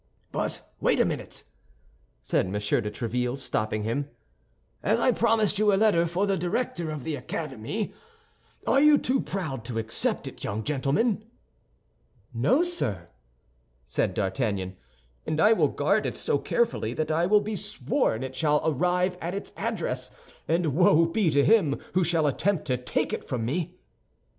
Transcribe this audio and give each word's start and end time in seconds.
"But 0.31 0.67
wait 0.79 0.99
a 0.99 1.05
minute," 1.05 1.43
said 2.23 2.47
M. 2.47 2.53
de 2.53 2.57
Tréville, 2.59 3.37
stopping 3.37 3.83
him. 3.83 4.09
"I 4.83 5.11
promised 5.11 5.59
you 5.59 5.71
a 5.71 5.75
letter 5.77 6.07
for 6.07 6.25
the 6.25 6.35
director 6.37 6.89
of 6.89 7.03
the 7.03 7.13
Academy. 7.15 7.93
Are 8.65 8.81
you 8.81 8.97
too 8.97 9.21
proud 9.21 9.63
to 9.65 9.77
accept 9.77 10.27
it, 10.27 10.43
young 10.43 10.63
gentleman?" 10.63 11.23
"No, 12.33 12.63
sir," 12.63 13.09
said 13.85 14.15
D'Artagnan; 14.15 14.75
"and 15.27 15.39
I 15.39 15.53
will 15.53 15.67
guard 15.67 16.07
it 16.07 16.17
so 16.17 16.39
carefully 16.39 16.95
that 16.95 17.11
I 17.11 17.27
will 17.27 17.41
be 17.41 17.55
sworn 17.55 18.23
it 18.23 18.35
shall 18.35 18.63
arrive 18.67 19.19
at 19.21 19.35
its 19.35 19.51
address, 19.55 20.09
and 20.47 20.73
woe 20.73 21.05
be 21.05 21.29
to 21.29 21.45
him 21.45 21.79
who 21.93 22.03
shall 22.03 22.25
attempt 22.25 22.65
to 22.65 22.75
take 22.75 23.13
it 23.13 23.23
from 23.27 23.45
me!" 23.45 23.75